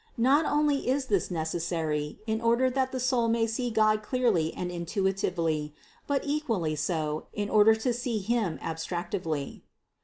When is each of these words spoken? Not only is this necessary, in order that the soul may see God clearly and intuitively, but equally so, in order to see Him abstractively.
Not 0.17 0.45
only 0.45 0.89
is 0.89 1.05
this 1.13 1.29
necessary, 1.29 2.17
in 2.25 2.41
order 2.41 2.71
that 2.71 2.91
the 2.91 2.99
soul 2.99 3.27
may 3.27 3.45
see 3.45 3.69
God 3.69 4.01
clearly 4.01 4.51
and 4.51 4.71
intuitively, 4.71 5.75
but 6.07 6.23
equally 6.25 6.75
so, 6.75 7.27
in 7.33 7.51
order 7.51 7.75
to 7.75 7.93
see 7.93 8.17
Him 8.17 8.57
abstractively. 8.63 9.61